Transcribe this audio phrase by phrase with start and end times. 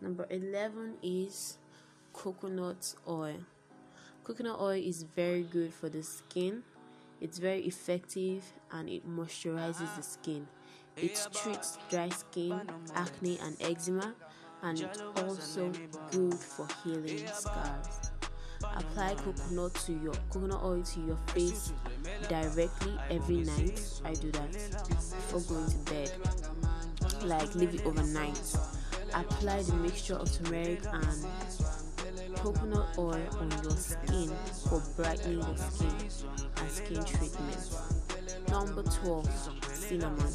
[0.00, 1.58] Number 11 is
[2.12, 3.36] coconut oil.
[4.24, 6.62] Coconut oil is very good for the skin.
[7.20, 10.46] It's very effective and it moisturizes the skin.
[10.96, 12.60] It treats dry skin,
[12.94, 14.14] acne, and eczema,
[14.62, 15.70] and it's also
[16.10, 18.10] good for healing scars.
[18.62, 21.72] Apply coconut to your coconut oil to your face
[22.28, 24.00] directly every night.
[24.04, 24.52] I do that
[24.88, 26.12] before going to bed.
[27.24, 28.56] Like leave it overnight.
[29.16, 31.26] Apply the mixture of turmeric and
[32.36, 34.30] coconut oil on your skin
[34.68, 35.94] for brightening the skin
[36.58, 37.56] and skin treatment.
[38.50, 40.32] Number 12 cinnamon.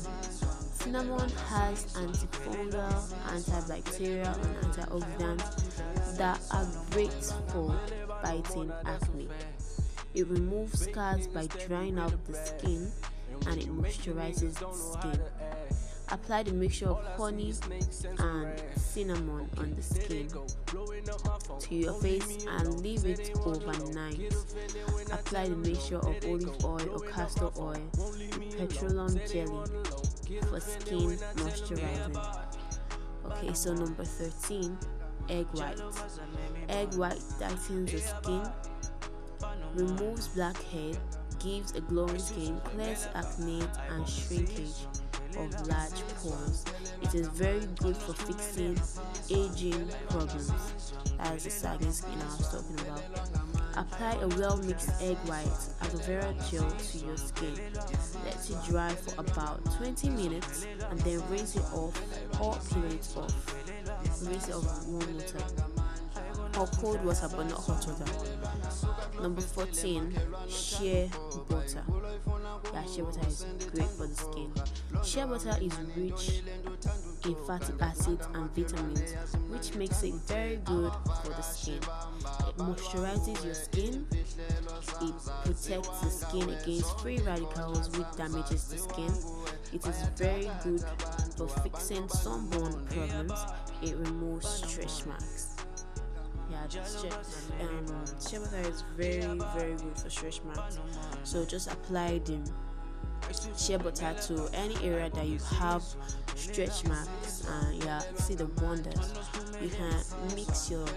[0.74, 7.14] Cinnamon has antifungal, antibacterial, and antioxidants that are great
[7.50, 7.80] for
[8.24, 9.30] fighting acne.
[10.16, 12.92] It removes scars by drying out the skin
[13.46, 15.22] and it moisturizes the skin.
[16.12, 17.54] Apply the mixture of honey
[18.20, 20.28] and cinnamon on the skin
[21.60, 24.34] to your face and leave it overnight.
[25.12, 29.70] Apply the mixture of olive oil or castor oil with petroleum jelly
[30.50, 32.38] for skin moisturizing.
[33.26, 34.78] Okay, so number 13
[35.30, 35.80] egg white.
[36.68, 38.44] Egg white tightens the skin,
[39.76, 40.98] removes blackhead,
[41.40, 44.88] gives a glowing skin, clears acne and shrinkage
[45.38, 46.66] of large pores.
[47.02, 48.80] It is very good for fixing
[49.30, 50.52] aging problems.
[51.36, 53.04] Is the sagging skin I was talking about.
[53.78, 55.48] Apply a well mixed egg white
[55.82, 57.54] aloe vera gel to your skin.
[58.26, 61.96] Let it dry for about 20 minutes and then rinse it off
[62.42, 63.56] or peel it off.
[64.28, 65.40] Rinse it off with warm water
[66.58, 69.22] or cold water but not hot water.
[69.22, 70.18] Number 14
[70.50, 71.10] shea
[71.50, 71.84] butter.
[72.74, 74.52] Yeah, shea butter is great for the skin.
[75.04, 76.42] Shea butter is rich
[77.26, 79.14] in fatty acids and vitamins,
[79.50, 80.92] which makes it very good
[81.24, 81.78] for the skin.
[81.78, 89.14] It moisturizes your skin, it protects the skin against free radicals, which damages the skin.
[89.74, 90.84] It is very good
[91.38, 93.40] for fixing sunburn problems.
[93.82, 95.51] It removes stretch marks.
[96.70, 97.14] Stretch,
[97.62, 99.22] um, shea butter is very,
[99.56, 100.80] very good for stretch marks.
[101.24, 102.40] So just apply the
[103.58, 105.84] shea butter to any area that you have
[106.36, 109.14] stretch marks and yeah see the wonders
[109.62, 110.88] you can mix your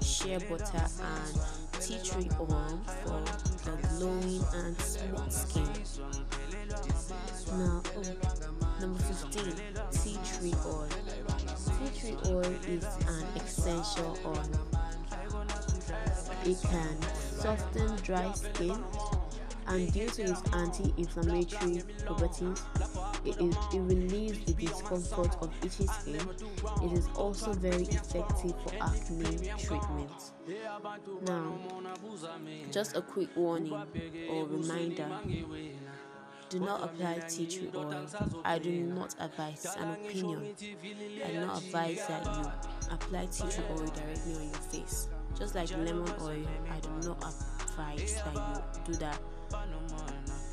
[0.00, 1.40] shea butter and
[1.80, 3.22] tea tree oil for
[3.64, 5.68] the glowing and smooth skin.
[7.58, 9.71] Now oh, number 15 tea tree oil
[12.44, 14.72] oil is an essential oil
[16.44, 17.02] it can
[17.38, 18.82] soften dry skin
[19.68, 22.62] and due to its anti-inflammatory properties,
[23.24, 26.20] it, is, it relieves the discomfort of itchy skin.
[26.82, 30.10] It is also very effective for acne treatment.
[31.26, 31.54] Now,
[32.70, 33.72] just a quick warning
[34.30, 35.08] or reminder
[36.52, 38.06] do not apply tea tree oil.
[38.44, 40.54] I do not advise an opinion.
[41.24, 45.08] I do not advise that you apply tea tree oil directly on your face.
[45.38, 49.18] Just like lemon oil, I do not advise that you do that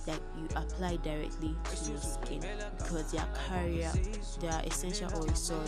[0.06, 2.42] that you apply directly to your skin
[2.78, 3.92] because they are carrier,
[4.40, 5.62] they are essential oil, so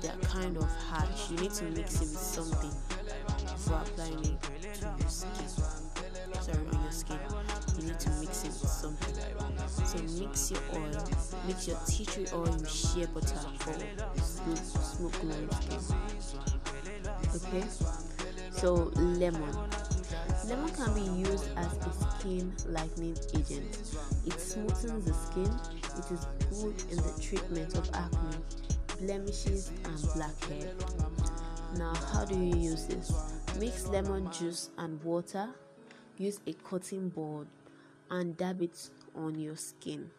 [0.00, 1.30] they are kind of harsh.
[1.30, 2.72] You need to mix it with something
[9.90, 11.04] So mix your oil,
[11.48, 13.74] mix your tea tree oil with shea butter for
[14.22, 15.80] smooth, smooth skin.
[17.34, 17.64] Okay,
[18.52, 19.56] so lemon
[20.46, 23.96] Lemon can be used as a skin lightening agent.
[24.26, 25.50] It smoothens the skin.
[25.98, 28.36] It is good in the treatment of acne,
[29.00, 30.74] blemishes, and blackhead.
[31.76, 33.12] Now, how do you use this?
[33.58, 35.48] Mix lemon juice and water.
[36.16, 37.46] Use a cotton board
[38.10, 40.10] and dab it on your skin.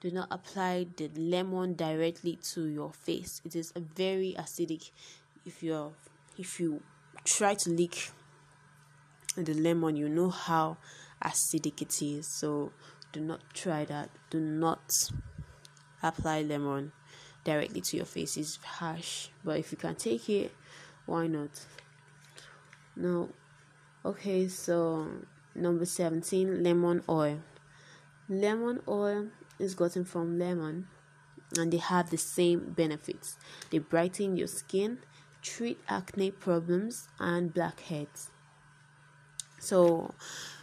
[0.00, 3.40] Do not apply the lemon directly to your face.
[3.44, 4.90] It is very acidic.
[5.44, 5.94] If you
[6.38, 6.82] if you
[7.24, 8.10] try to lick
[9.36, 10.76] the lemon, you know how
[11.22, 12.26] acidic it is.
[12.26, 12.72] So
[13.12, 14.10] do not try that.
[14.30, 14.92] Do not
[16.02, 16.92] apply lemon
[17.44, 18.36] directly to your face.
[18.36, 20.52] It's harsh, but if you can take it,
[21.06, 21.64] why not?
[22.94, 23.30] No.
[24.04, 25.08] Okay, so
[25.56, 27.40] number 17 lemon oil.
[28.28, 30.88] Lemon oil is gotten from lemon
[31.56, 33.36] and they have the same benefits.
[33.70, 34.98] They brighten your skin,
[35.42, 38.30] treat acne problems and blackheads.
[39.58, 40.14] So,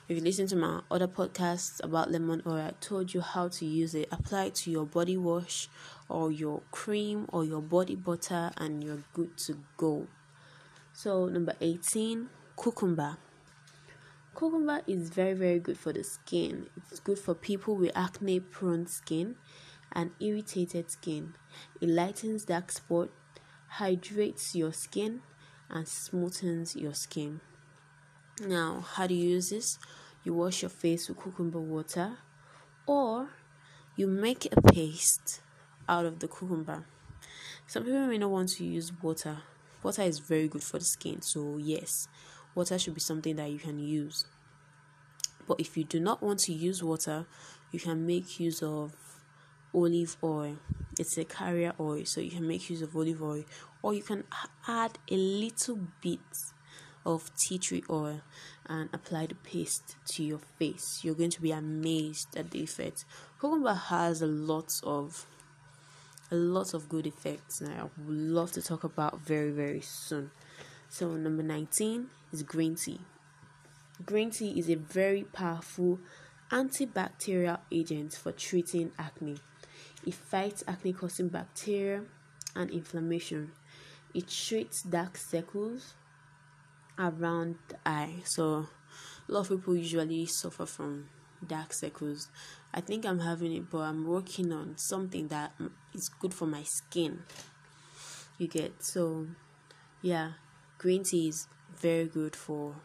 [0.08, 3.66] if you listen to my other podcasts about lemon oil, I told you how to
[3.66, 4.10] use it.
[4.12, 5.70] Apply it to your body wash
[6.10, 10.08] or your cream or your body butter and you're good to go.
[10.92, 12.30] So, number 18,
[12.62, 13.18] cucumber.
[14.36, 16.68] Cucumber is very, very good for the skin.
[16.76, 19.36] It's good for people with acne prone skin
[19.92, 21.36] and irritated skin.
[21.80, 23.10] It lightens dark spot,
[23.68, 25.22] hydrates your skin,
[25.70, 27.42] and smoothens your skin.
[28.46, 29.78] Now, how do you use this?
[30.24, 32.18] You wash your face with cucumber water,
[32.88, 33.30] or
[33.96, 35.42] you make a paste
[35.88, 36.86] out of the cucumber.
[37.68, 39.38] Some people may not want to use water.
[39.84, 42.08] Water is very good for the skin, so yes,
[42.56, 44.26] water should be something that you can use.
[45.48, 47.26] But if you do not want to use water,
[47.72, 48.94] you can make use of
[49.74, 50.58] olive oil.
[51.00, 53.44] It's a carrier oil, so you can make use of olive oil,
[53.82, 54.24] or you can
[54.68, 56.20] add a little bit
[57.06, 58.22] of tea tree oil
[58.66, 61.02] and apply the paste to your face.
[61.04, 63.06] You're going to be amazed at the effect.
[63.40, 65.26] Cucumber has a lot of
[66.32, 70.32] a lot of good effects I would love to talk about very very soon.
[70.94, 73.00] So number 19 is green tea.
[74.06, 76.00] Green tea is a very powerful
[76.52, 79.38] antibacterial agent for treating acne.
[80.06, 82.04] It fights acne causing bacteria
[82.56, 83.54] and inflammation.
[84.14, 85.96] It treats dark circles
[87.00, 88.18] around the eye.
[88.26, 88.68] So,
[89.28, 91.10] a lot of people usually suffer from
[91.48, 92.28] dark circles.
[92.72, 95.54] I think I'm having it, but I'm working on something that
[95.96, 97.24] is good for my skin.
[98.38, 99.26] You get so,
[100.04, 100.34] yeah,
[100.84, 101.48] green tea is
[101.80, 102.76] very good for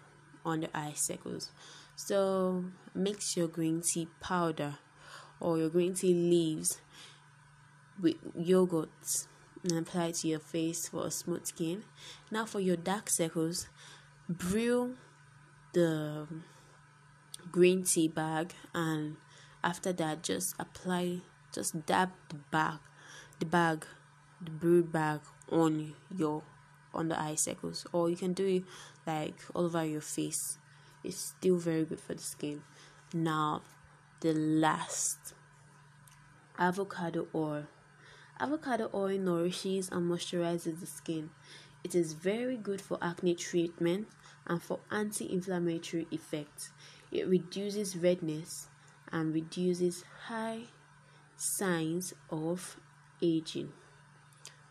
[0.47, 1.51] under eye circles.
[1.97, 2.65] So,
[2.95, 4.79] mix your green tea powder
[5.41, 6.81] or your green tea leaves
[8.01, 9.27] with yogurt
[9.65, 11.83] and apply it to your face for a smooth skin.
[12.31, 13.67] Now, for your dark circles,
[14.29, 14.97] brew
[15.73, 16.29] the
[17.51, 19.17] green tea bag and
[19.65, 21.21] after that just apply
[21.53, 22.79] just dab the bag
[23.41, 23.87] the bag
[24.41, 26.43] the brewed bag on your
[26.95, 28.65] on the eye circles or you can do
[29.07, 30.59] like all over your face.
[31.05, 32.63] It's still very good for the skin.
[33.13, 33.63] Now
[34.21, 35.35] the last
[36.59, 37.67] avocado oil.
[38.41, 41.31] Avocado oil nourishes and moisturizes the skin.
[41.85, 44.09] It is very good for acne treatment
[44.47, 46.71] and for anti inflammatory effects.
[47.11, 48.69] It reduces redness
[49.13, 50.65] and reduces high
[51.37, 52.79] signs of
[53.23, 53.73] aging.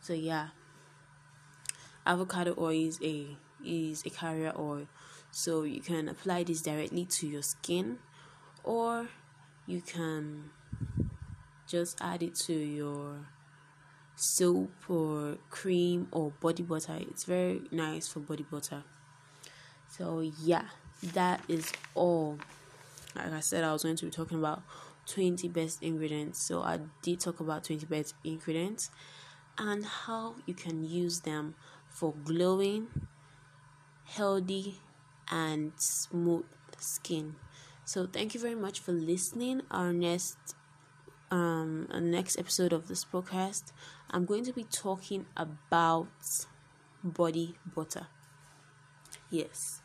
[0.01, 0.49] So yeah,
[2.07, 4.87] avocado oil is a is a carrier oil.
[5.31, 7.99] So you can apply this directly to your skin
[8.63, 9.07] or
[9.65, 10.49] you can
[11.67, 13.27] just add it to your
[14.15, 16.97] soap or cream or body butter.
[17.01, 18.83] It's very nice for body butter.
[19.89, 20.65] So, yeah,
[21.13, 22.39] that is all.
[23.15, 24.63] Like I said, I was going to be talking about
[25.07, 26.45] 20 best ingredients.
[26.45, 28.89] So, I did talk about 20 best ingredients
[29.57, 31.55] and how you can use them
[31.97, 32.87] for glowing,
[34.05, 34.79] healthy,
[35.31, 36.45] and smooth
[36.77, 37.35] skin.
[37.85, 39.61] So, thank you very much for listening.
[39.71, 40.37] Our next
[41.31, 43.73] um next episode of this podcast
[44.11, 46.07] i'm going to be talking about
[47.03, 48.07] body butter
[49.29, 49.81] yes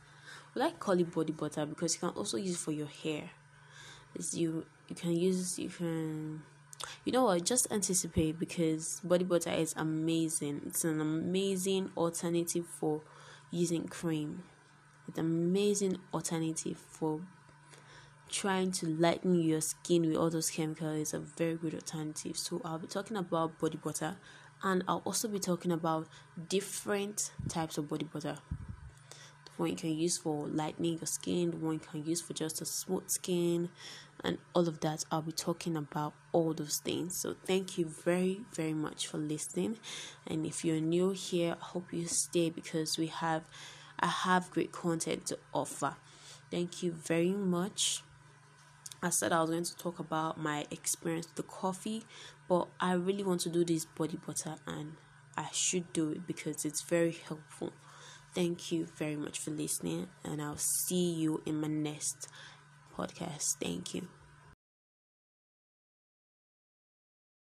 [0.55, 3.31] we like call it body butter because you can also use it for your hair
[4.15, 6.43] it's you you can use you can
[7.05, 13.01] you know what just anticipate because body butter is amazing it's an amazing alternative for
[13.51, 14.43] using cream
[15.09, 17.21] it's an amazing alternative for
[18.33, 22.37] trying to lighten your skin with all those chemicals is a very good alternative.
[22.37, 24.17] So I'll be talking about body butter
[24.63, 26.09] and I'll also be talking about
[26.49, 28.39] different types of body butter.
[29.57, 32.65] One you can use for lightening your skin, one you can use for just a
[32.65, 33.69] smooth skin,
[34.25, 35.05] and all of that.
[35.11, 37.17] I'll be talking about all those things.
[37.17, 39.79] So thank you very, very much for listening.
[40.27, 43.45] And if you're new here, I hope you stay because we have
[44.01, 45.97] I have great content to offer.
[46.51, 48.03] Thank you very much.
[49.01, 52.05] I said I was going to talk about my experience with the coffee,
[52.49, 54.95] but I really want to do this body butter and
[55.37, 57.73] I should do it because it's very helpful.
[58.35, 62.29] Thank you very much for listening, and I'll see you in my next
[62.97, 63.57] podcast.
[63.61, 64.09] Thank you.